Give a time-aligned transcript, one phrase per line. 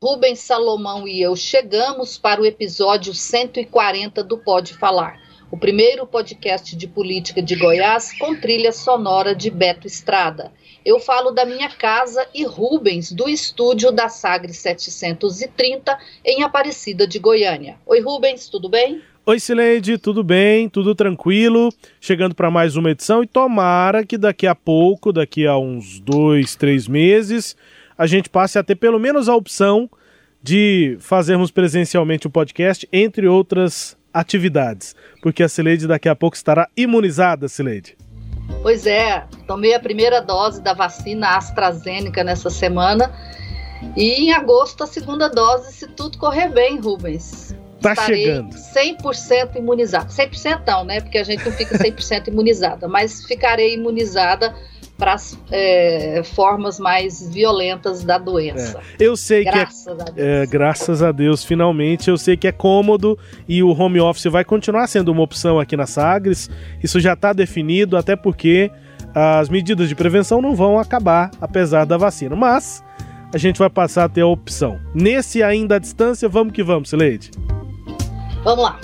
[0.00, 5.18] Rubens Salomão e eu chegamos para o episódio 140 do Pode Falar,
[5.50, 10.52] o primeiro podcast de política de Goiás com trilha sonora de Beto Estrada.
[10.84, 17.18] Eu falo da minha casa e Rubens do estúdio da Sagre 730 em Aparecida de
[17.18, 17.76] Goiânia.
[17.84, 19.02] Oi, Rubens, tudo bem?
[19.26, 20.68] Oi, Sileide, tudo bem?
[20.68, 21.70] Tudo tranquilo?
[22.00, 26.54] Chegando para mais uma edição e tomara que daqui a pouco, daqui a uns dois,
[26.54, 27.56] três meses,
[27.98, 29.90] a gente passe a ter pelo menos a opção
[30.40, 34.94] de fazermos presencialmente o podcast, entre outras atividades.
[35.20, 37.96] Porque a Sileide daqui a pouco estará imunizada, Sileide.
[38.62, 43.12] Pois é, tomei a primeira dose da vacina AstraZeneca nessa semana
[43.96, 47.54] e em agosto a segunda dose, se tudo correr bem, Rubens.
[47.80, 48.54] Tá Estarei chegando.
[48.54, 50.08] 100% imunizada.
[50.08, 51.00] 100% não, né?
[51.00, 54.54] Porque a gente não fica 100% imunizada, mas ficarei imunizada
[54.98, 58.80] para as é, formas mais violentas da doença.
[58.98, 59.04] É.
[59.04, 60.18] Eu sei graças que é, a Deus.
[60.18, 63.16] É, graças a Deus, finalmente, eu sei que é cômodo
[63.48, 66.50] e o home office vai continuar sendo uma opção aqui na Sagres.
[66.82, 68.70] Isso já está definido, até porque
[69.14, 72.82] as medidas de prevenção não vão acabar apesar da vacina, mas
[73.32, 74.80] a gente vai passar a ter a opção.
[74.92, 77.30] Nesse ainda à distância, vamos que vamos, Sileide.
[78.42, 78.80] Vamos lá.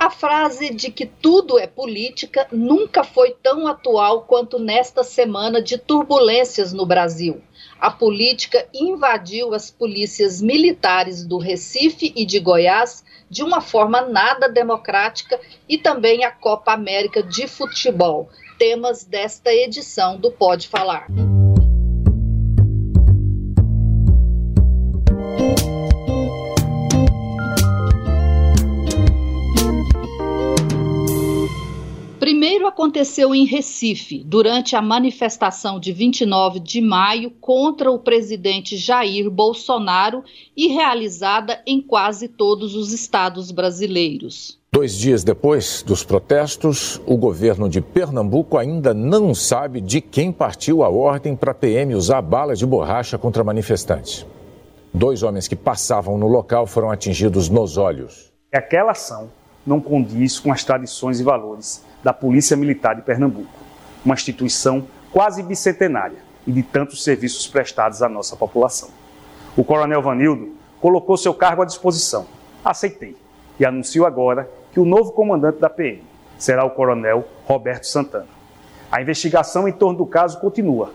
[0.00, 5.76] A frase de que tudo é política nunca foi tão atual quanto nesta semana de
[5.76, 7.42] turbulências no Brasil.
[7.78, 14.48] A política invadiu as polícias militares do Recife e de Goiás de uma forma nada
[14.48, 21.08] democrática e também a Copa América de Futebol, temas desta edição do Pode Falar.
[32.40, 39.30] Primeiro aconteceu em Recife, durante a manifestação de 29 de maio contra o presidente Jair
[39.30, 40.24] Bolsonaro
[40.56, 44.58] e realizada em quase todos os estados brasileiros.
[44.72, 50.82] Dois dias depois dos protestos, o governo de Pernambuco ainda não sabe de quem partiu
[50.82, 54.24] a ordem para a PM usar balas de borracha contra manifestantes.
[54.94, 58.32] Dois homens que passavam no local foram atingidos nos olhos.
[58.50, 59.30] Aquela ação
[59.66, 63.52] não condiz com as tradições e valores da Polícia Militar de Pernambuco,
[64.04, 68.88] uma instituição quase bicentenária e de tantos serviços prestados à nossa população.
[69.56, 72.26] O Coronel Vanildo colocou seu cargo à disposição.
[72.64, 73.16] Aceitei
[73.58, 76.02] e anuncio agora que o novo comandante da PM
[76.38, 78.26] será o Coronel Roberto Santana.
[78.90, 80.92] A investigação em torno do caso continua.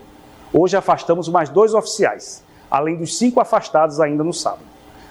[0.52, 4.64] Hoje afastamos mais dois oficiais, além dos cinco afastados ainda no sábado.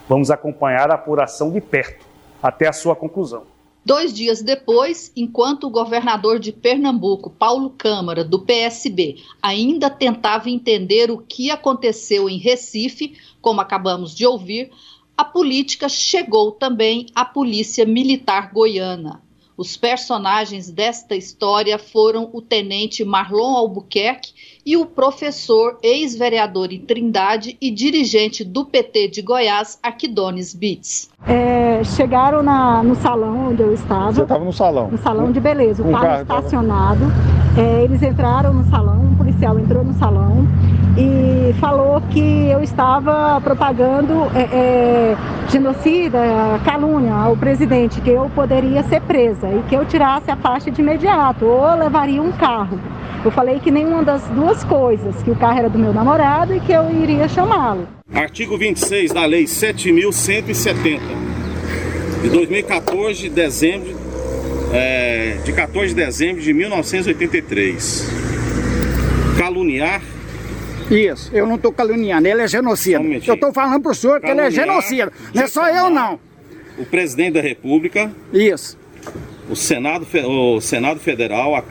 [0.07, 2.05] Vamos acompanhar a apuração de perto
[2.41, 3.43] até a sua conclusão.
[3.85, 11.11] Dois dias depois, enquanto o governador de Pernambuco, Paulo Câmara, do PSB, ainda tentava entender
[11.11, 14.71] o que aconteceu em Recife, como acabamos de ouvir,
[15.15, 19.21] a política chegou também à Polícia Militar Goiana.
[19.57, 24.33] Os personagens desta história foram o tenente Marlon Albuquerque
[24.65, 31.09] e o professor, ex-vereador em Trindade e dirigente do PT de Goiás, Arquidones Bits.
[31.25, 34.11] É, chegaram na, no salão onde eu estava.
[34.11, 34.91] Você estava no salão?
[34.91, 37.05] No salão de beleza, o carro, carro estacionado.
[37.57, 40.45] É, eles entraram no salão, um policial entrou no salão
[40.97, 45.17] e falou que eu estava propagando é, é,
[45.49, 46.19] genocida,
[46.63, 50.81] calúnia ao presidente, que eu poderia ser presa e que eu tirasse a faixa de
[50.81, 52.79] imediato ou levaria um carro.
[53.23, 56.59] Eu falei que nenhuma das duas coisas, que o carro era do meu namorado e
[56.59, 57.87] que eu iria chamá-lo.
[58.13, 60.99] Artigo 26 da Lei 7.170,
[62.21, 63.95] de 2014, de dezembro,
[64.71, 68.13] é, de 14 de dezembro de 1983.
[69.37, 70.01] Caluniar
[70.89, 72.99] isso, eu não estou caluniando, ele é genocida.
[72.99, 75.89] Um eu estou falando para o senhor que ele é genocida, não é só eu
[75.89, 76.19] não.
[76.77, 78.11] O presidente da República.
[78.33, 78.77] Isso.
[79.49, 81.63] O Senado, o Senado Federal, a,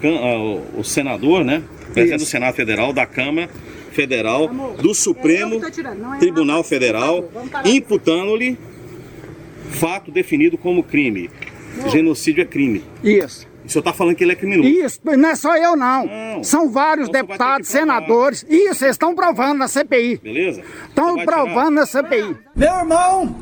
[0.76, 1.62] o senador, né?
[1.92, 2.26] Presidente Isso.
[2.26, 3.48] do Senado Federal, da Câmara
[3.90, 4.48] Federal,
[4.80, 7.28] do Supremo é Tribunal Federal,
[7.64, 8.58] imputando-lhe
[9.70, 11.30] fato definido como crime.
[11.90, 12.82] Genocídio é crime.
[13.02, 13.46] Isso.
[13.64, 14.68] O senhor está falando que ele é criminoso.
[14.68, 16.06] Isso, não é só eu não.
[16.06, 16.44] não.
[16.44, 18.44] São vários então deputados, senadores.
[18.48, 20.18] Isso, eles estão provando na CPI.
[20.18, 20.62] Beleza?
[20.88, 21.70] Estão provando tirar.
[21.70, 22.36] na CPI.
[22.54, 23.36] Meu irmão,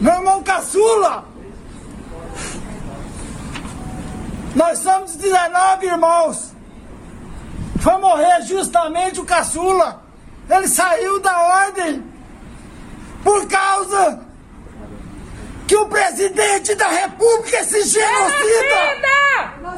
[0.00, 1.24] meu irmão caçula.
[4.56, 6.52] Nós somos 19 irmãos.
[7.78, 10.02] Foi morrer justamente o caçula.
[10.50, 12.02] Ele saiu da ordem
[13.22, 14.27] por causa
[15.68, 19.02] que o presidente da república se genocida.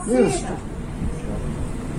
[0.07, 0.57] genocida.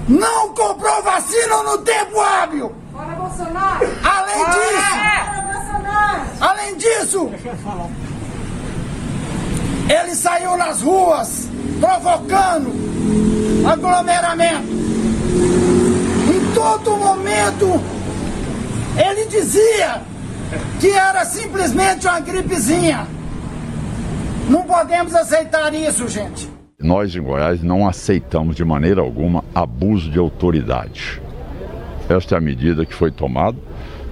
[0.07, 2.73] Não comprou vacina no tempo hábil.
[2.91, 3.87] Bora Bolsonaro.
[4.03, 4.51] Além Bora.
[4.53, 4.95] disso,
[5.27, 6.21] Bora Bolsonaro.
[6.39, 7.31] além disso,
[9.89, 11.49] ele saiu nas ruas
[11.81, 12.71] provocando
[13.69, 14.71] aglomeramento.
[16.29, 17.67] Em todo momento,
[18.97, 20.01] ele dizia
[20.79, 23.05] que era simplesmente uma gripezinha.
[24.51, 26.49] Não podemos aceitar isso, gente.
[26.77, 31.21] Nós em Goiás não aceitamos de maneira alguma abuso de autoridade.
[32.09, 33.57] Esta é a medida que foi tomada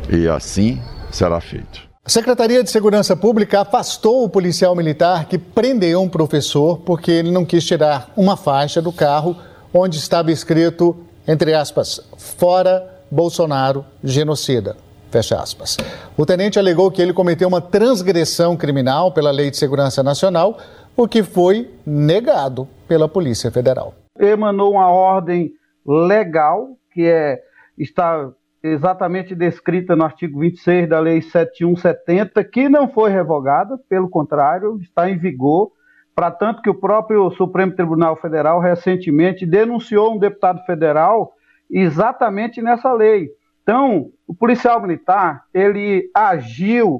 [0.09, 0.81] e assim
[1.12, 1.81] será feito.
[2.06, 7.31] A Secretaria de Segurança Pública afastou o policial militar que prendeu um professor porque ele
[7.31, 9.35] não quis tirar uma faixa do carro
[9.74, 10.95] onde estava escrito,
[11.27, 14.77] entre aspas, fora Bolsonaro genocida.
[15.11, 15.77] Fecha aspas.
[16.15, 20.57] O tenente alegou que ele cometeu uma transgressão criminal pela Lei de Segurança Nacional,
[20.95, 23.94] o que foi negado pela Polícia Federal.
[24.19, 25.51] Emanou uma ordem
[25.85, 27.39] legal, que é,
[27.77, 28.29] está
[28.61, 35.09] exatamente descrita no artigo 26 da Lei 7170, que não foi revogada, pelo contrário, está
[35.09, 35.71] em vigor,
[36.13, 41.31] para tanto que o próprio Supremo Tribunal Federal recentemente denunciou um deputado federal
[41.71, 43.29] exatamente nessa lei.
[43.69, 47.00] Então, o policial militar, ele agiu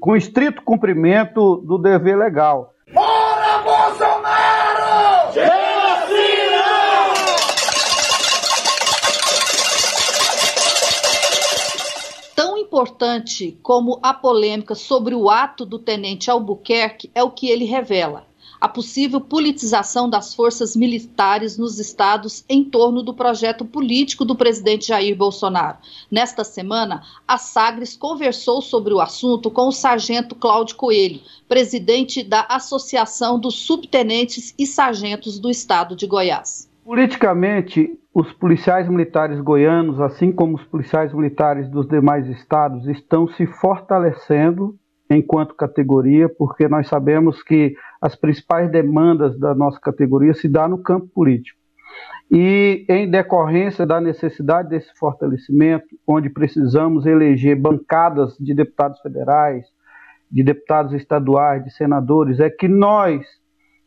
[0.00, 2.72] com estrito cumprimento do dever legal.
[2.90, 5.30] Fora Bolsonaro!
[5.34, 6.64] Genocida!
[12.34, 17.66] Tão importante como a polêmica sobre o ato do tenente Albuquerque é o que ele
[17.66, 18.29] revela
[18.60, 24.88] a possível politização das forças militares nos estados em torno do projeto político do presidente
[24.88, 25.78] Jair Bolsonaro.
[26.10, 32.46] Nesta semana, a Sagres conversou sobre o assunto com o sargento Cláudio Coelho, presidente da
[32.50, 36.68] Associação dos Subtenentes e Sargentos do Estado de Goiás.
[36.84, 43.46] Politicamente, os policiais militares goianos, assim como os policiais militares dos demais estados, estão se
[43.46, 44.76] fortalecendo
[45.08, 50.82] enquanto categoria, porque nós sabemos que as principais demandas da nossa categoria se dá no
[50.82, 51.58] campo político.
[52.30, 59.66] E em decorrência da necessidade desse fortalecimento, onde precisamos eleger bancadas de deputados federais,
[60.30, 63.26] de deputados estaduais, de senadores, é que nós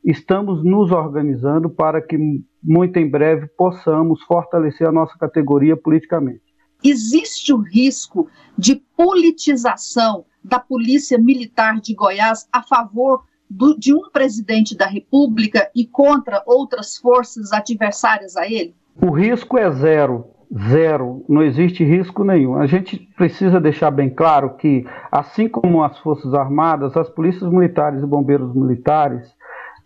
[0.03, 2.17] estamos nos organizando para que
[2.61, 6.41] muito em breve possamos fortalecer a nossa categoria politicamente.
[6.83, 14.09] Existe o risco de politização da Polícia Militar de Goiás a favor do, de um
[14.11, 18.75] presidente da República e contra outras forças adversárias a ele?
[19.01, 20.25] O risco é zero.
[20.69, 22.57] Zero, não existe risco nenhum.
[22.57, 28.03] A gente precisa deixar bem claro que, assim como as Forças Armadas, as polícias militares
[28.03, 29.27] e bombeiros militares,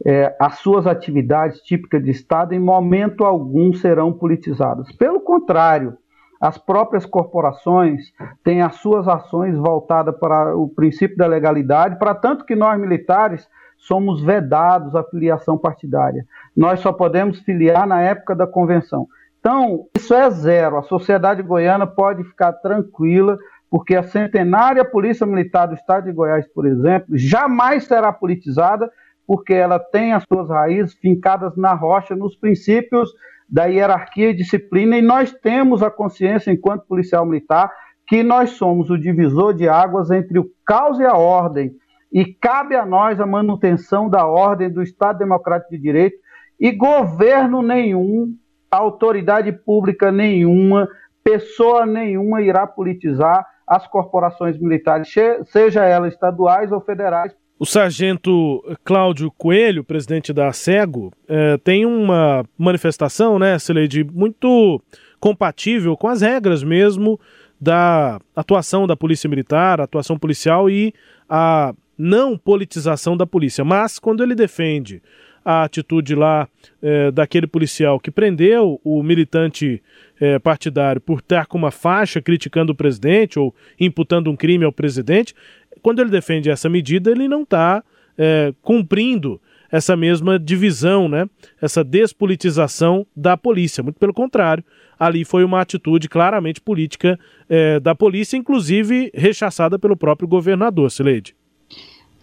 [0.05, 4.91] é, as suas atividades típicas de Estado, em momento algum, serão politizadas.
[4.93, 5.97] Pelo contrário,
[6.39, 8.13] as próprias corporações
[8.43, 13.47] têm as suas ações voltadas para o princípio da legalidade, para tanto que nós militares
[13.77, 16.25] somos vedados à filiação partidária.
[16.55, 19.07] Nós só podemos filiar na época da convenção.
[19.39, 20.77] Então, isso é zero.
[20.77, 23.37] A sociedade goiana pode ficar tranquila,
[23.69, 28.89] porque a centenária Polícia Militar do Estado de Goiás, por exemplo, jamais será politizada,
[29.25, 33.09] porque ela tem as suas raízes fincadas na rocha, nos princípios
[33.47, 37.71] da hierarquia e disciplina, e nós temos a consciência, enquanto policial militar,
[38.05, 41.71] que nós somos o divisor de águas entre o caos e a ordem,
[42.11, 46.17] e cabe a nós a manutenção da ordem do Estado Democrático de Direito,
[46.59, 48.33] e governo nenhum,
[48.71, 50.87] autoridade pública nenhuma,
[51.23, 55.13] pessoa nenhuma irá politizar as corporações militares,
[55.45, 62.45] seja elas estaduais ou federais, o sargento Cláudio Coelho, presidente da SEGO, é, tem uma
[62.57, 64.81] manifestação, né, Sileide, muito
[65.19, 67.19] compatível com as regras mesmo
[67.59, 70.93] da atuação da Polícia Militar, atuação policial e
[71.27, 73.65] a não politização da polícia.
[73.65, 75.01] Mas quando ele defende
[75.43, 76.47] a atitude lá
[76.81, 79.81] é, daquele policial que prendeu o militante
[80.19, 84.73] é, partidário por estar com uma faixa criticando o presidente ou imputando um crime ao
[84.73, 85.33] presidente,
[85.81, 87.83] quando ele defende essa medida, ele não está
[88.17, 89.39] é, cumprindo
[89.71, 91.29] essa mesma divisão, né?
[91.61, 93.83] essa despolitização da polícia.
[93.83, 94.63] Muito pelo contrário,
[94.97, 97.19] ali foi uma atitude claramente política
[97.49, 101.35] é, da polícia, inclusive rechaçada pelo próprio governador, Sileide.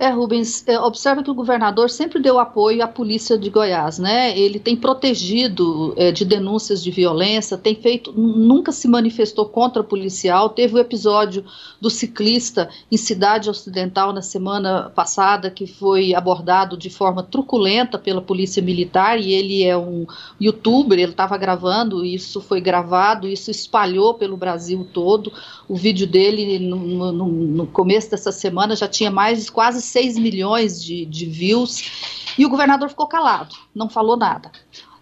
[0.04, 4.38] É, Rubens, é, observa que o governador sempre deu apoio à polícia de Goiás, né?
[4.38, 10.50] Ele tem protegido é, de denúncias de violência, tem feito, nunca se manifestou contra policial.
[10.50, 11.42] Teve o episódio
[11.80, 18.20] do ciclista em Cidade Ocidental na semana passada, que foi abordado de forma truculenta pela
[18.20, 20.06] polícia militar, e ele é um
[20.38, 25.32] youtuber, ele estava gravando, isso foi gravado, isso espalhou pelo Brasil todo.
[25.66, 30.18] O vídeo dele, no, no, no começo dessa semana, já tinha mais de quase 6
[30.18, 34.50] milhões de, de views, e o governador ficou calado, não falou nada.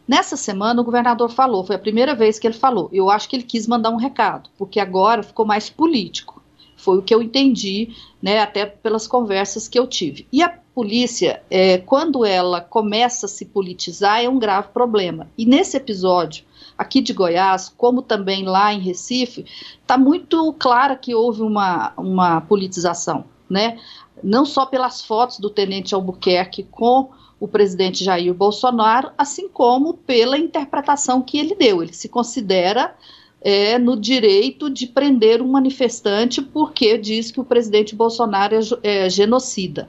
[0.06, 2.90] Nessa semana, o governador falou, foi a primeira vez que ele falou.
[2.92, 6.42] Eu acho que ele quis mandar um recado, porque agora ficou mais político.
[6.76, 10.26] Foi o que eu entendi, né, até pelas conversas que eu tive.
[10.30, 15.26] E a polícia, é, quando ela começa a se politizar, é um grave problema.
[15.38, 16.44] E nesse episódio,
[16.76, 19.46] aqui de Goiás, como também lá em Recife,
[19.80, 23.25] está muito clara que houve uma, uma politização.
[23.49, 23.78] Né?
[24.23, 27.11] Não só pelas fotos do tenente Albuquerque com
[27.41, 31.83] o presidente Jair Bolsonaro, assim como pela interpretação que ele deu.
[31.83, 32.95] Ele se considera
[33.41, 39.11] é, no direito de prender um manifestante porque diz que o presidente Bolsonaro é, é
[39.11, 39.88] genocida.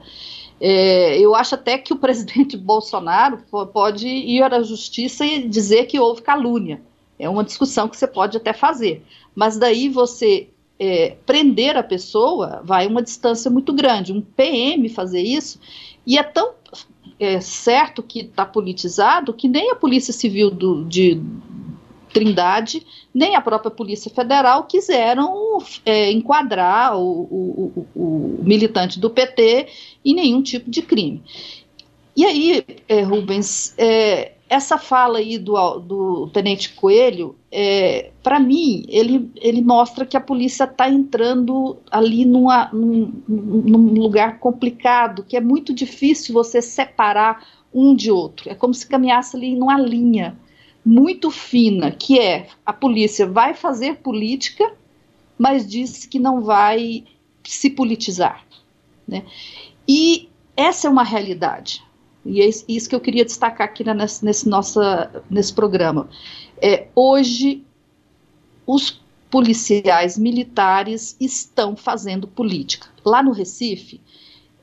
[0.60, 3.38] É, eu acho até que o presidente Bolsonaro
[3.72, 6.82] pode ir à justiça e dizer que houve calúnia.
[7.18, 9.04] É uma discussão que você pode até fazer.
[9.34, 14.12] Mas daí você é, prender a pessoa vai uma distância muito grande.
[14.12, 15.60] Um PM fazer isso,
[16.06, 16.52] e é tão
[17.18, 21.20] é, certo que está politizado que nem a Polícia Civil do, de
[22.12, 29.10] Trindade, nem a própria Polícia Federal quiseram é, enquadrar o, o, o, o, militante do
[29.10, 29.66] PT
[30.04, 31.22] em nenhum tipo de crime.
[32.16, 38.84] E aí, é, Rubens, é, essa fala aí do, do Tenente Coelho, é, para mim,
[38.88, 45.36] ele, ele mostra que a polícia está entrando ali numa, num, num, lugar complicado, que
[45.36, 47.44] é muito difícil você separar
[47.74, 48.48] um de outro.
[48.48, 50.38] É como se caminhasse ali numa linha
[50.86, 54.72] muito fina, que é a polícia vai fazer política,
[55.36, 57.02] mas diz que não vai
[57.42, 58.44] se politizar.
[59.06, 59.24] Né?
[59.88, 61.82] E essa é uma realidade.
[62.24, 66.08] E é isso que eu queria destacar aqui nesse, nesse, nossa, nesse programa.
[66.60, 67.64] É, hoje,
[68.66, 72.86] os policiais militares estão fazendo política.
[73.04, 74.00] Lá no Recife,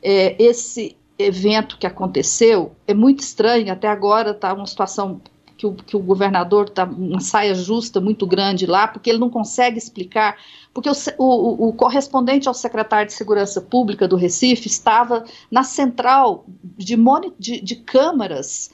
[0.02, 5.22] é, esse evento que aconteceu é muito estranho, até agora está uma situação
[5.62, 9.30] que o, que o governador está uma saia justa muito grande lá, porque ele não
[9.30, 10.36] consegue explicar,
[10.74, 16.46] porque o, o, o, correspondente ao secretário de Segurança Pública do Recife estava na central
[16.64, 16.98] de,
[17.38, 18.72] de, de câmaras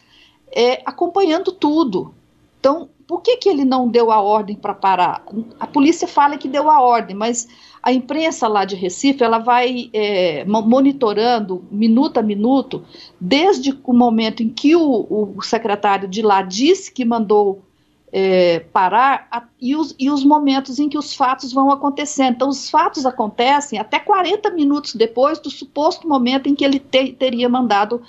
[0.50, 2.16] é, acompanhando tudo.
[2.58, 5.24] Então, por que, que ele não deu a ordem para parar?
[5.60, 7.48] A polícia fala que deu a ordem, mas
[7.82, 12.84] a imprensa lá de Recife ela vai é, monitorando minuto a minuto,
[13.20, 17.62] desde o momento em que o, o secretário de lá disse que mandou
[18.12, 22.36] é, parar a, e, os, e, os, momentos em que os fatos vão acontecendo.
[22.36, 27.14] Então, os fatos acontecem até 40 minutos depois do suposto momento em que ele te,
[27.14, 28.02] teria mandado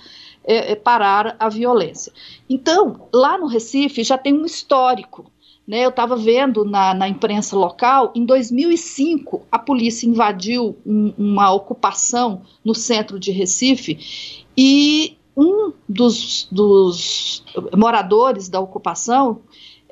[0.48, 2.12] é, é parar a violência.
[2.48, 5.30] Então, lá no Recife já tem um histórico
[5.68, 11.52] né, eu estava vendo na, na, imprensa local, em 2005, a polícia invadiu um, uma
[11.52, 17.44] ocupação no centro de Recife e um dos, dos
[17.76, 19.42] moradores da ocupação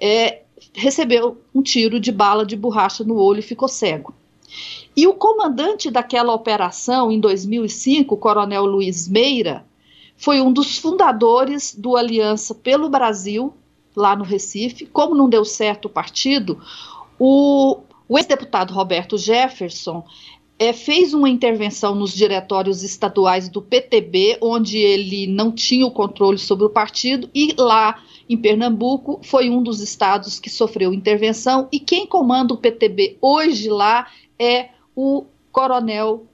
[0.00, 4.14] é, recebeu um tiro de bala de borracha no olho e ficou cego.
[4.96, 9.66] E o comandante daquela operação, em 2005, o coronel Luiz Meira,
[10.16, 13.54] foi um dos fundadores do Aliança pelo Brasil,
[13.94, 14.86] lá no Recife.
[14.86, 16.60] Como não deu certo o partido,
[17.18, 20.04] o, o ex-deputado Roberto Jefferson
[20.58, 26.38] é, fez uma intervenção nos diretórios estaduais do PTB, onde ele não tinha o controle
[26.38, 31.78] sobre o partido, e lá em Pernambuco foi um dos estados que sofreu intervenção, e
[31.78, 34.06] quem comanda o PTB hoje lá
[34.38, 36.26] é o coronel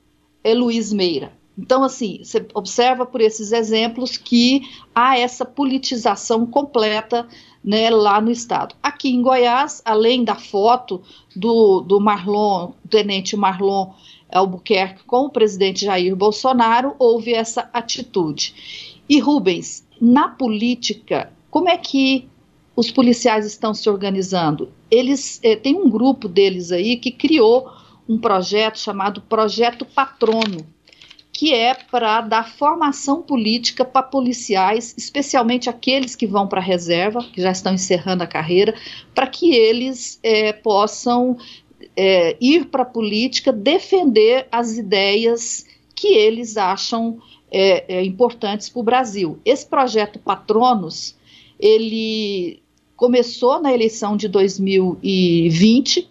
[0.45, 1.33] é, Luiz Meira.
[1.57, 4.63] Então, assim, você observa por esses exemplos que
[4.95, 7.29] há essa politização completa
[7.63, 8.75] né, lá no estado.
[8.83, 11.03] Aqui em Goiás, além da foto
[11.37, 13.93] do, do Marlon, tenente Marlon
[14.31, 19.03] Albuquerque com o presidente Jair Bolsonaro, houve essa atitude.
[19.09, 22.29] E Rubens, na política, como é que
[22.75, 24.73] os policiais estão se organizando?
[24.91, 27.71] Eles eh, tem um grupo deles aí que criou
[28.09, 30.67] um projeto chamado Projeto Patrono,
[31.33, 37.25] que é para dar formação política para policiais, especialmente aqueles que vão para a reserva,
[37.33, 38.75] que já estão encerrando a carreira,
[39.15, 41.39] para que eles é, possam
[41.97, 47.19] é, ir para a política defender as ideias que eles acham
[47.51, 49.39] é, é importantes para o Brasil.
[49.45, 51.17] Esse projeto Patronos,
[51.59, 52.63] ele
[52.95, 56.09] começou na eleição de 2020,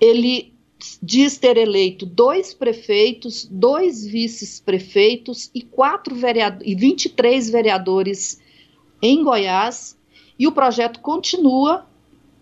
[0.00, 0.53] ele
[1.02, 8.40] diz ter eleito dois prefeitos, dois vices-prefeitos e, quatro vereadores, e 23 vereadores
[9.02, 9.96] em Goiás,
[10.38, 11.86] e o projeto continua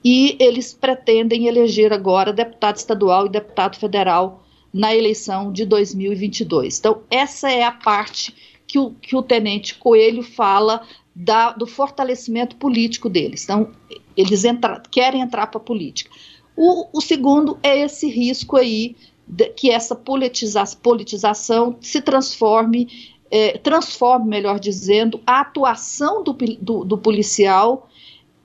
[0.05, 6.79] e eles pretendem eleger agora deputado estadual e deputado federal na eleição de 2022.
[6.79, 8.35] Então, essa é a parte
[8.67, 10.83] que o, que o tenente Coelho fala
[11.15, 13.45] da, do fortalecimento político deles.
[13.45, 13.71] Então,
[14.17, 16.11] eles entra, querem entrar para a política.
[16.57, 22.89] O, o, segundo é esse risco aí de, que essa politiza, politização se transforme,
[23.31, 27.89] é, transforme, melhor dizendo, a atuação do, do, do policial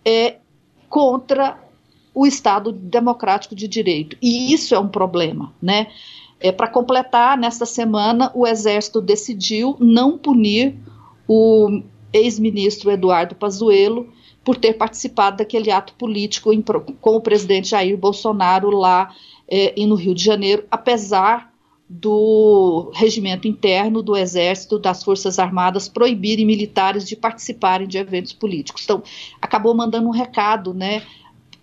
[0.06, 0.38] é,
[0.90, 1.62] contra
[2.14, 4.18] o Estado democrático de direito.
[4.22, 5.88] E isso é um problema, né?
[6.40, 10.76] É, Para completar, nesta semana, o Exército decidiu não punir
[11.28, 11.82] o
[12.14, 14.08] ex-ministro Eduardo Pazuello
[14.48, 19.14] por ter participado daquele ato político em, com o presidente Jair Bolsonaro lá
[19.46, 21.52] é, no Rio de Janeiro, apesar
[21.90, 28.86] do regimento interno do Exército, das Forças Armadas proibirem militares de participarem de eventos políticos.
[28.86, 29.04] Então,
[29.42, 31.04] acabou mandando um recado, né,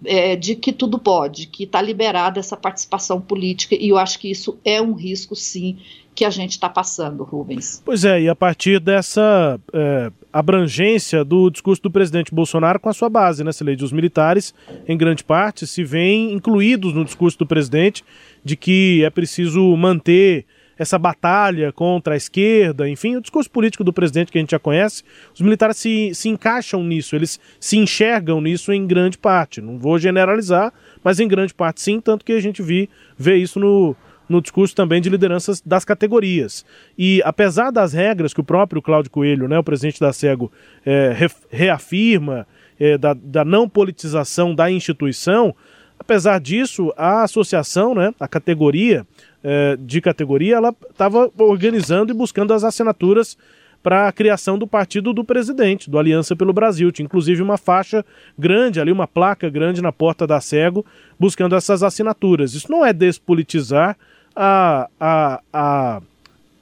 [0.04, 4.30] é, de que tudo pode, que está liberada essa participação política, e eu acho que
[4.30, 5.78] isso é um risco, sim,
[6.14, 7.80] que a gente está passando, Rubens.
[7.82, 12.92] Pois é, e a partir dessa é, abrangência do discurso do presidente Bolsonaro com a
[12.92, 14.52] sua base nessa lei dos militares,
[14.88, 18.04] em grande parte, se vêem incluídos no discurso do presidente
[18.44, 20.44] de que é preciso manter
[20.76, 24.58] essa batalha contra a esquerda, enfim, o discurso político do presidente que a gente já
[24.58, 29.60] conhece, os militares se, se encaixam nisso, eles se enxergam nisso em grande parte.
[29.60, 30.72] Não vou generalizar,
[31.04, 33.94] mas em grande parte sim, tanto que a gente vi, vê isso no,
[34.28, 36.64] no discurso também de lideranças das categorias.
[36.96, 40.50] E apesar das regras que o próprio Cláudio Coelho, né, o presidente da SEGO,
[40.84, 41.14] é,
[41.50, 42.46] reafirma,
[42.78, 45.54] é, da, da não politização da instituição,
[45.98, 49.06] apesar disso, a associação, né, a categoria,
[49.42, 53.36] é, de categoria, ela estava organizando e buscando as assinaturas
[53.84, 56.90] para a criação do partido do presidente, do Aliança pelo Brasil.
[56.90, 58.02] Tinha inclusive uma faixa
[58.36, 60.86] grande ali, uma placa grande na porta da Cego,
[61.20, 62.54] buscando essas assinaturas.
[62.54, 63.98] Isso não é despolitizar
[64.34, 66.02] a, a, a,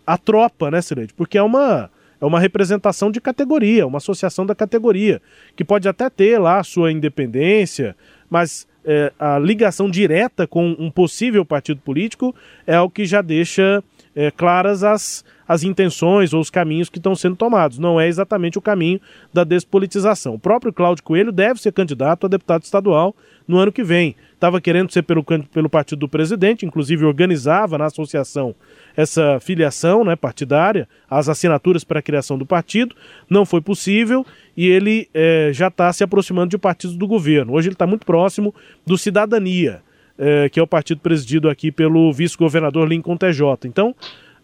[0.07, 1.15] a tropa, né, Silente?
[1.15, 5.21] Porque é uma, é uma representação de categoria, uma associação da categoria,
[5.57, 7.97] que pode até ter lá a sua independência,
[8.31, 12.35] mas é, a ligação direta com um possível partido político
[12.67, 13.83] é o que já deixa
[14.15, 17.79] é, claras as, as intenções ou os caminhos que estão sendo tomados.
[17.79, 19.01] Não é exatamente o caminho
[19.33, 20.35] da despolitização.
[20.35, 23.15] O próprio Cláudio Coelho deve ser candidato a deputado estadual
[23.47, 24.17] no ano que vem.
[24.43, 28.57] Estava querendo ser pelo, pelo partido do presidente, inclusive organizava na associação
[28.97, 32.93] essa filiação né, partidária, as assinaturas para a criação do partido.
[33.31, 34.27] Não foi possível
[34.57, 37.53] e ele é, já está se aproximando de partidos do governo.
[37.53, 38.53] Hoje ele está muito próximo
[38.85, 39.81] do Cidadania,
[40.19, 43.69] é, que é o partido presidido aqui pelo vice-governador Lincoln TJ.
[43.69, 43.95] Então,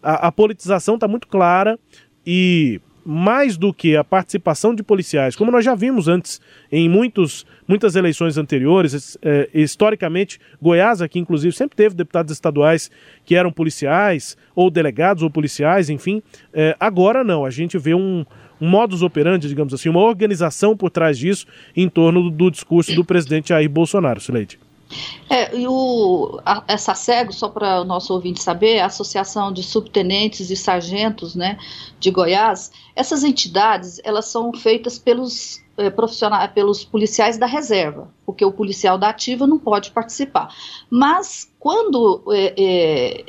[0.01, 1.77] a, a politização está muito clara
[2.25, 2.79] e
[3.11, 6.39] mais do que a participação de policiais, como nós já vimos antes
[6.71, 12.91] em muitos, muitas eleições anteriores, é, historicamente, Goiás aqui, inclusive, sempre teve deputados estaduais
[13.25, 16.21] que eram policiais, ou delegados ou policiais, enfim.
[16.53, 18.23] É, agora não, a gente vê um,
[18.61, 22.93] um modus operandi, digamos assim, uma organização por trás disso em torno do, do discurso
[22.93, 24.59] do presidente Jair Bolsonaro, Sileide.
[25.29, 29.61] É, e o, a, essa SEGO, só para o nosso ouvinte saber, a Associação de
[29.61, 31.57] Subtenentes e Sargentos né,
[31.99, 38.43] de Goiás, essas entidades elas são feitas pelos é, profissionais, pelos policiais da reserva, porque
[38.43, 40.53] o policial da ativa não pode participar.
[40.89, 43.25] Mas quando é, é,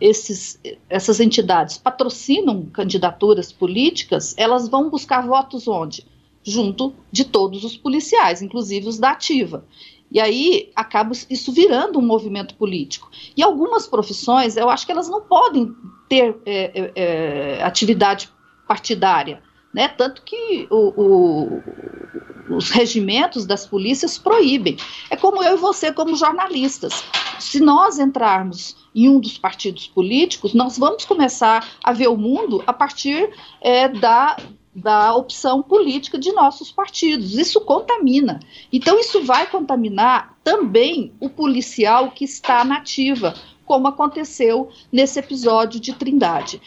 [0.00, 6.06] esses, essas entidades patrocinam candidaturas políticas, elas vão buscar votos onde?
[6.42, 9.64] Junto de todos os policiais, inclusive os da ativa.
[10.10, 13.10] E aí acaba isso virando um movimento político.
[13.36, 15.74] E algumas profissões, eu acho que elas não podem
[16.08, 18.30] ter é, é, é atividade
[18.66, 19.42] partidária.
[19.72, 19.88] Né?
[19.88, 21.62] Tanto que o, o,
[22.48, 24.76] os regimentos das polícias proíbem.
[25.10, 27.04] É como eu e você, como jornalistas.
[27.38, 32.62] Se nós entrarmos em um dos partidos políticos, nós vamos começar a ver o mundo
[32.66, 34.36] a partir é, da,
[34.74, 37.34] da opção política de nossos partidos.
[37.34, 38.40] Isso contamina.
[38.72, 43.34] Então, isso vai contaminar também o policial que está na ativa,
[43.64, 46.60] como aconteceu nesse episódio de Trindade.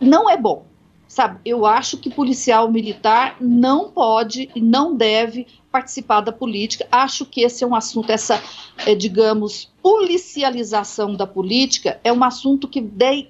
[0.00, 0.66] não é bom.
[1.06, 6.86] Sabe, eu acho que policial militar não pode e não deve participar da política.
[6.92, 8.40] Acho que esse é um assunto, essa,
[8.86, 12.80] é, digamos, policialização da política é um assunto que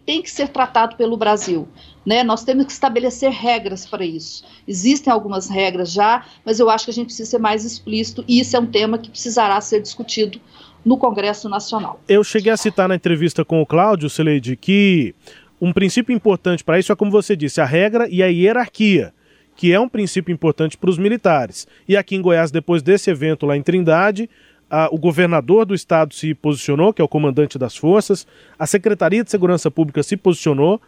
[0.04, 1.66] tem que ser tratado pelo Brasil.
[2.04, 2.22] Né?
[2.22, 4.44] Nós temos que estabelecer regras para isso.
[4.68, 8.40] Existem algumas regras já, mas eu acho que a gente precisa ser mais explícito e
[8.40, 10.38] isso é um tema que precisará ser discutido
[10.85, 11.98] no Congresso Nacional.
[12.07, 15.14] Eu cheguei a citar na entrevista com o Cláudio Celeide que
[15.59, 19.14] um princípio importante para isso é, como você disse, a regra e a hierarquia,
[19.57, 21.67] que é um princípio importante para os militares.
[21.88, 24.29] E aqui em Goiás, depois desse evento lá em Trindade,
[24.71, 28.27] a, o governador do estado se posicionou, que é o comandante das forças,
[28.59, 30.81] a Secretaria de Segurança Pública se posicionou,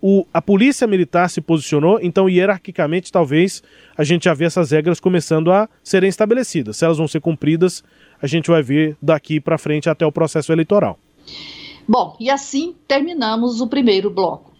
[0.00, 3.62] o, a Polícia Militar se posicionou, então hierarquicamente talvez
[3.96, 6.76] a gente já vê essas regras começando a serem estabelecidas.
[6.76, 7.82] Se elas vão ser cumpridas,
[8.20, 10.98] a gente vai ver daqui para frente até o processo eleitoral.
[11.88, 14.53] Bom, e assim terminamos o primeiro bloco.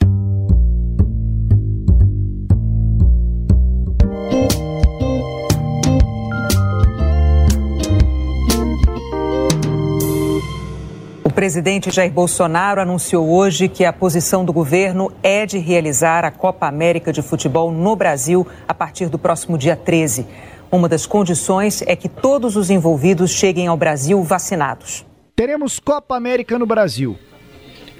[11.34, 16.66] Presidente Jair Bolsonaro anunciou hoje que a posição do governo é de realizar a Copa
[16.66, 20.26] América de Futebol no Brasil a partir do próximo dia 13.
[20.70, 26.58] Uma das condições é que todos os envolvidos cheguem ao Brasil vacinados teremos Copa América
[26.58, 27.18] no Brasil.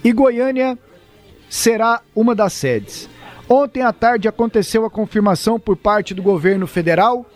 [0.05, 0.79] E Goiânia
[1.49, 3.09] será uma das sedes.
[3.49, 7.27] Ontem à tarde aconteceu a confirmação por parte do governo federal.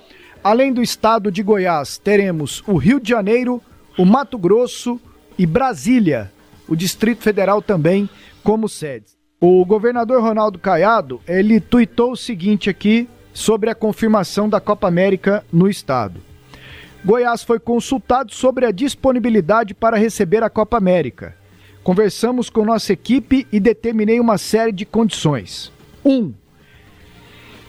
[0.43, 3.61] Além do estado de Goiás, teremos o Rio de Janeiro,
[3.99, 5.01] o Mato Grosso
[5.39, 6.33] e Brasília,
[6.67, 8.11] o Distrito Federal também
[8.43, 9.17] como sedes.
[9.41, 15.45] O governador Ronaldo Caiado, ele tuitou o seguinte aqui sobre a confirmação da Copa América
[15.53, 16.21] no estado.
[17.05, 21.37] Goiás foi consultado sobre a disponibilidade para receber a Copa América.
[21.85, 25.73] Conversamos com nossa equipe e determinei uma série de condições.
[26.05, 26.11] 1.
[26.11, 26.35] Um,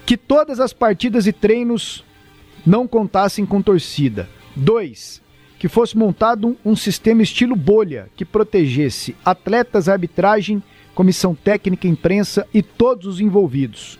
[0.06, 2.04] que todas as partidas e treinos
[2.66, 4.28] não contassem com torcida.
[4.56, 5.22] 2.
[5.60, 10.64] Que fosse montado um, sistema estilo bolha que protegesse atletas, arbitragem,
[10.96, 14.00] comissão técnica, imprensa e todos os envolvidos.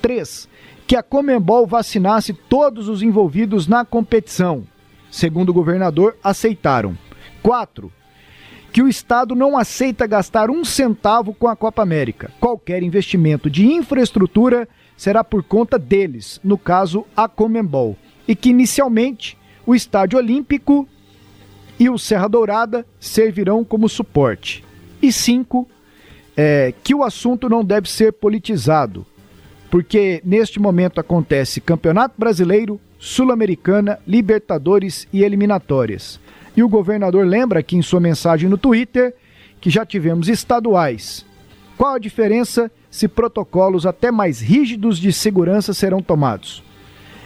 [0.00, 0.48] 3
[0.90, 4.66] que a Comembol vacinasse todos os envolvidos na competição.
[5.08, 6.98] Segundo o governador, aceitaram.
[7.44, 7.92] 4.
[8.72, 12.32] Que o Estado não aceita gastar um centavo com a Copa América.
[12.40, 17.96] Qualquer investimento de infraestrutura será por conta deles, no caso, a Comembol.
[18.26, 20.88] E que, inicialmente, o Estádio Olímpico
[21.78, 24.64] e o Serra Dourada servirão como suporte.
[25.00, 25.68] E 5.
[26.36, 29.04] É, que o assunto não deve ser politizado
[29.70, 36.18] porque neste momento acontece Campeonato Brasileiro, Sul-Americana, Libertadores e eliminatórias.
[36.56, 39.14] E o governador lembra aqui em sua mensagem no Twitter
[39.60, 41.24] que já tivemos estaduais.
[41.78, 46.62] Qual a diferença se protocolos até mais rígidos de segurança serão tomados?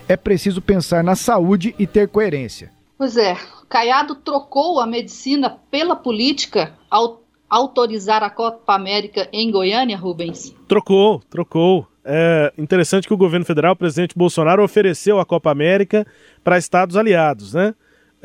[0.08, 2.70] É preciso pensar na saúde e ter coerência.
[2.96, 3.36] Pois é,
[3.68, 10.54] Caiado trocou a medicina pela política ao autorizar a Copa América em Goiânia, Rubens?
[10.68, 11.86] Trocou, trocou.
[12.04, 16.06] É interessante que o governo federal, o presidente Bolsonaro, ofereceu a Copa América
[16.42, 17.74] para estados aliados, né?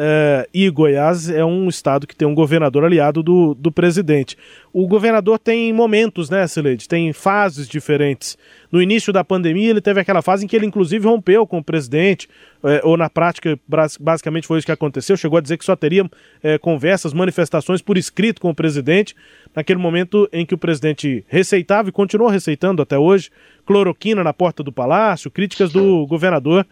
[0.02, 4.38] É, e Goiás é um estado que tem um governador aliado do, do presidente.
[4.72, 6.88] O governador tem momentos, né, Sileide?
[6.88, 8.38] Tem fases diferentes.
[8.72, 11.64] No início da pandemia, ele teve aquela fase em que ele, inclusive, rompeu com o
[11.64, 12.30] presidente,
[12.64, 13.60] é, ou na prática,
[14.00, 15.18] basicamente foi isso que aconteceu.
[15.18, 16.10] Chegou a dizer que só teria
[16.42, 19.14] é, conversas, manifestações por escrito com o presidente,
[19.54, 23.30] naquele momento em que o presidente receitava e continuou receitando até hoje
[23.66, 26.66] cloroquina na porta do palácio, críticas do governador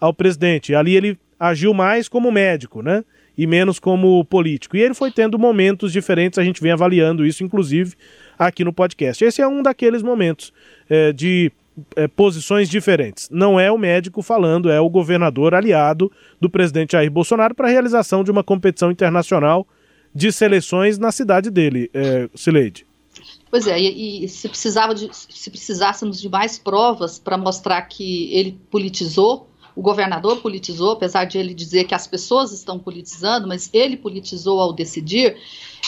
[0.00, 0.74] ao presidente.
[0.74, 3.04] Ali ele agiu mais como médico, né?
[3.36, 4.76] E menos como político.
[4.76, 7.94] E ele foi tendo momentos diferentes, a gente vem avaliando isso, inclusive,
[8.38, 9.24] aqui no podcast.
[9.24, 10.52] Esse é um daqueles momentos
[10.88, 11.50] é, de
[11.96, 13.28] é, posições diferentes.
[13.28, 17.70] Não é o médico falando, é o governador aliado do presidente Jair Bolsonaro para a
[17.70, 19.66] realização de uma competição internacional
[20.14, 22.86] de seleções na cidade dele, é, Sileide.
[23.50, 28.32] Pois é, e, e, se, precisava de, se precisássemos de mais provas para mostrar que
[28.32, 33.70] ele politizou, o governador politizou, apesar de ele dizer que as pessoas estão politizando, mas
[33.72, 35.36] ele politizou ao decidir,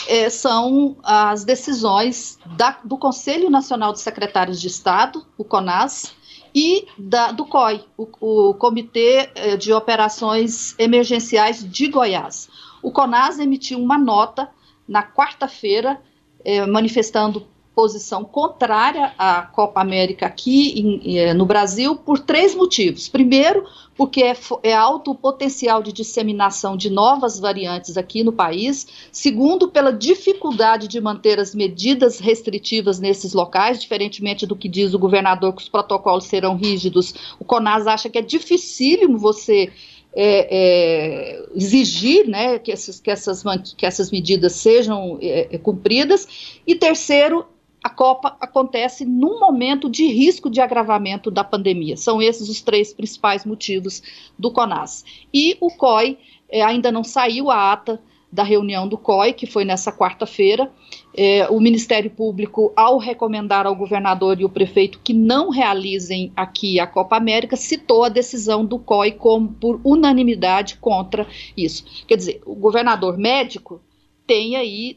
[0.08, 6.14] é, são as decisões da, do Conselho Nacional de Secretários de Estado, o CONAS,
[6.54, 12.48] e da, do COI, o, o Comitê é, de Operações Emergenciais de Goiás.
[12.80, 14.48] O CONAS emitiu uma nota
[14.86, 16.00] na quarta-feira,
[16.44, 23.08] é, manifestando posição contrária à Copa América aqui em, eh, no Brasil por três motivos.
[23.08, 23.64] Primeiro,
[23.96, 28.86] porque é, é, alto o potencial de disseminação de novas variantes aqui no país.
[29.10, 34.98] Segundo, pela dificuldade de manter as medidas restritivas nesses locais, diferentemente do que diz o
[34.98, 39.72] governador que os protocolos serão rígidos, o CONAS acha que é dificílimo você
[40.16, 43.42] é, é, exigir né, que, essas, que, essas,
[43.76, 46.60] que essas medidas sejam é, cumpridas.
[46.66, 47.44] E terceiro,
[47.84, 51.98] a Copa acontece num momento de risco de agravamento da pandemia.
[51.98, 54.02] São esses os três principais motivos
[54.38, 55.04] do CONAS.
[55.32, 56.16] E o COI
[56.48, 58.00] é, ainda não saiu a ata
[58.32, 60.72] da reunião do COI, que foi nessa quarta-feira.
[61.14, 66.80] É, o Ministério Público, ao recomendar ao governador e o prefeito que não realizem aqui
[66.80, 71.84] a Copa América, citou a decisão do COI como por unanimidade contra isso.
[72.08, 73.78] Quer dizer, o governador médico
[74.26, 74.96] tem aí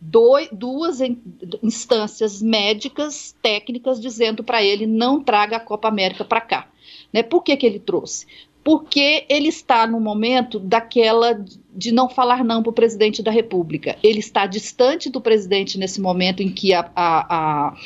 [0.00, 1.00] duas
[1.62, 6.68] instâncias médicas, técnicas, dizendo para ele não traga a Copa América para cá.
[7.12, 7.22] Né?
[7.22, 8.26] Por que, que ele trouxe?
[8.62, 11.42] Porque ele está no momento daquela
[11.74, 13.96] de não falar não para o presidente da República.
[14.02, 17.76] Ele está distante do presidente nesse momento em que a, a, a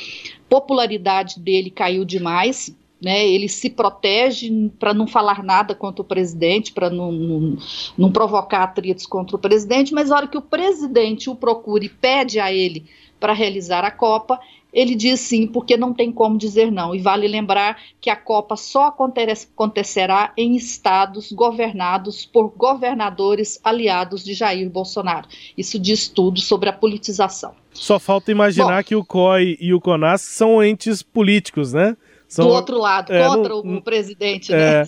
[0.49, 6.71] popularidade dele caiu demais, né, ele se protege para não falar nada contra o presidente,
[6.71, 7.57] para não, não,
[7.97, 11.89] não, provocar atritos contra o presidente, mas na hora que o presidente o procura e
[11.89, 12.85] pede a ele
[13.19, 14.39] para realizar a Copa,
[14.73, 16.95] ele diz sim, porque não tem como dizer não.
[16.95, 24.33] E vale lembrar que a Copa só acontecerá em estados governados por governadores aliados de
[24.33, 25.27] Jair Bolsonaro.
[25.55, 27.53] Isso diz tudo sobre a politização.
[27.71, 31.95] Só falta imaginar Bom, que o COI e o CONAS são entes políticos, né?
[32.33, 34.81] São, do outro lado, é, contra o presidente, né?
[34.81, 34.85] É,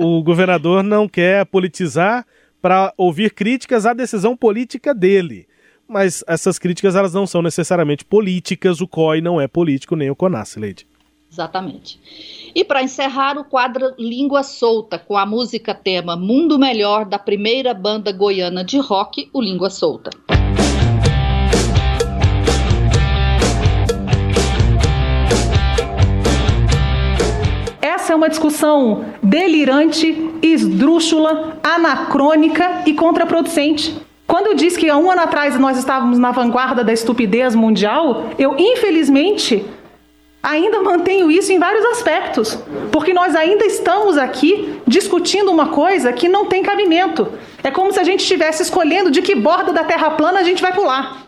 [0.00, 2.26] o, o governador não quer politizar
[2.62, 5.46] para ouvir críticas à decisão política dele.
[5.86, 10.16] Mas essas críticas elas não são necessariamente políticas, o COI não é político, nem o
[10.16, 10.86] CONAS, Leide.
[11.30, 12.00] Exatamente.
[12.54, 17.74] E para encerrar, o quadro Língua Solta, com a música tema Mundo Melhor da primeira
[17.74, 20.08] banda goiana de rock, o Língua Solta.
[28.18, 33.96] Uma discussão delirante, esdrúxula, anacrônica e contraproducente.
[34.26, 38.26] Quando eu disse que há um ano atrás nós estávamos na vanguarda da estupidez mundial,
[38.38, 39.64] eu infelizmente
[40.42, 42.58] ainda mantenho isso em vários aspectos,
[42.92, 47.32] porque nós ainda estamos aqui discutindo uma coisa que não tem cabimento.
[47.62, 50.60] É como se a gente estivesse escolhendo de que borda da Terra plana a gente
[50.60, 51.26] vai pular.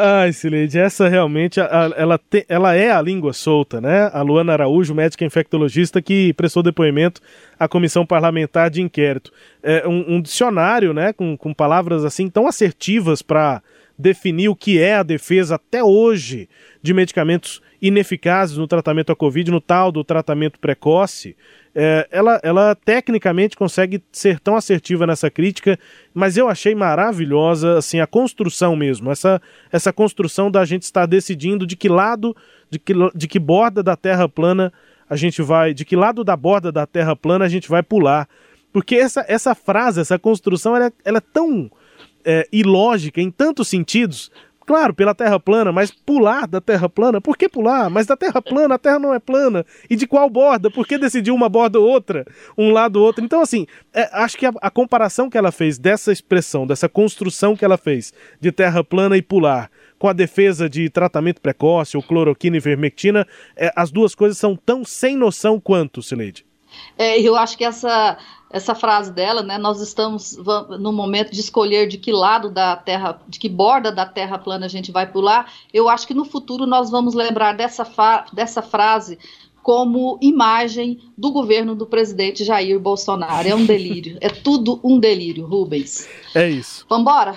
[0.00, 4.08] Ai, Sileide, essa realmente, ela, te, ela é a língua solta, né?
[4.12, 7.20] A Luana Araújo, médica infectologista, que prestou depoimento
[7.58, 9.32] à Comissão Parlamentar de Inquérito.
[9.60, 13.60] É um, um dicionário, né, com, com palavras assim tão assertivas para
[13.98, 16.48] definir o que é a defesa até hoje
[16.80, 21.36] de medicamentos ineficazes no tratamento à Covid, no tal do tratamento precoce,
[21.74, 25.78] é, ela, ela tecnicamente consegue ser tão assertiva nessa crítica,
[26.12, 31.66] mas eu achei maravilhosa assim a construção mesmo, essa, essa construção da gente estar decidindo
[31.66, 32.36] de que lado,
[32.70, 34.72] de que, de que borda da Terra plana
[35.08, 38.28] a gente vai, de que lado da borda da Terra plana a gente vai pular.
[38.72, 41.70] Porque essa, essa frase, essa construção, ela, é, ela é tão
[42.24, 44.30] é, ilógica em tantos sentidos,
[44.68, 47.22] Claro, pela Terra plana, mas pular da Terra plana?
[47.22, 47.88] Por que pular?
[47.88, 49.64] Mas da Terra plana, a Terra não é plana.
[49.88, 50.70] E de qual borda?
[50.70, 52.26] Por que decidir uma borda ou outra?
[52.56, 53.24] Um lado ou outro?
[53.24, 57.56] Então, assim, é, acho que a, a, comparação que ela fez dessa expressão, dessa construção
[57.56, 62.02] que ela fez de Terra plana e pular, com a defesa de tratamento precoce, ou
[62.02, 63.26] cloroquina e vermectina,
[63.56, 66.44] é, as duas coisas são tão sem noção quanto, Sileide.
[66.98, 68.18] É, eu acho que essa
[68.50, 69.58] essa frase dela, né?
[69.58, 70.36] Nós estamos
[70.78, 74.66] no momento de escolher de que lado da Terra, de que borda da Terra plana
[74.66, 75.52] a gente vai pular.
[75.72, 77.86] Eu acho que no futuro nós vamos lembrar dessa,
[78.32, 79.18] dessa frase
[79.62, 83.46] como imagem do governo do presidente Jair Bolsonaro.
[83.46, 84.16] É um delírio.
[84.22, 86.08] é tudo um delírio, Rubens.
[86.34, 86.86] É isso.
[86.88, 87.36] Vambora?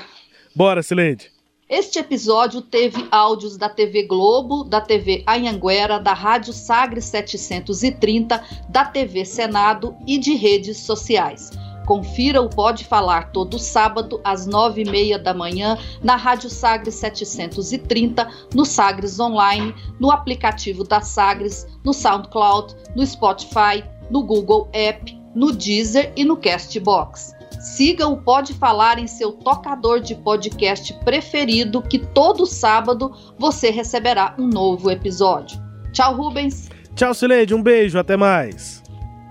[0.55, 1.29] Bora, Silente.
[1.71, 8.83] Este episódio teve áudios da TV Globo, da TV Anhanguera, da Rádio Sagres 730, da
[8.83, 11.49] TV Senado e de redes sociais.
[11.87, 16.95] Confira o Pode Falar todo sábado às nove e meia da manhã na Rádio Sagres
[16.95, 25.17] 730, no Sagres Online, no aplicativo da Sagres, no SoundCloud, no Spotify, no Google App,
[25.33, 27.33] no Deezer e no Castbox.
[27.61, 34.35] Siga o Pode Falar em seu tocador de podcast preferido, que todo sábado você receberá
[34.37, 35.61] um novo episódio.
[35.93, 36.69] Tchau, Rubens.
[36.95, 37.53] Tchau, Sileide.
[37.53, 37.99] Um beijo.
[37.99, 38.81] Até mais.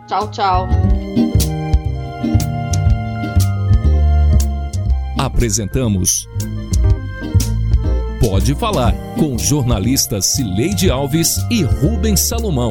[0.06, 0.68] Tchau, tchau.
[5.18, 6.26] Apresentamos
[8.20, 12.70] Pode Falar, com jornalistas Cileide Alves e Rubens Salomão.